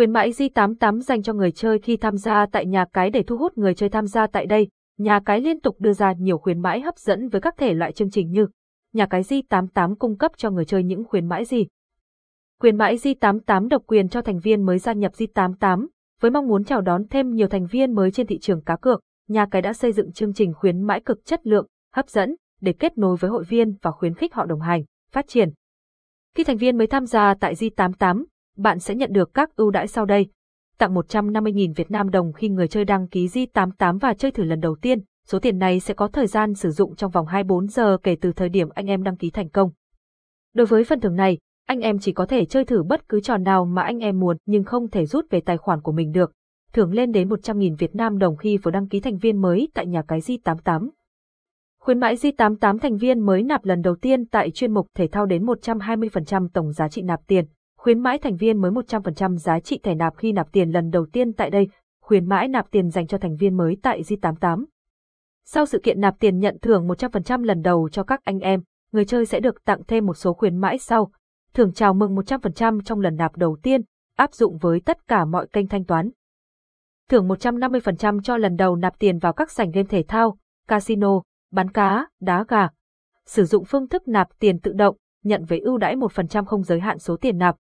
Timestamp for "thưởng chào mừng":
71.54-72.16